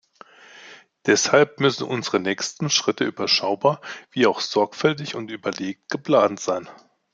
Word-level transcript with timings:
Deshalb 1.05 1.59
müssen 1.59 1.83
unsere 1.85 2.19
nächsten 2.19 2.71
Schritte 2.71 3.03
überschaubar 3.05 3.81
wie 4.09 4.25
auch 4.25 4.39
sorgfältig 4.39 5.13
und 5.13 5.29
überlegt 5.29 5.89
geplant 5.89 6.39
sein. 6.39 6.67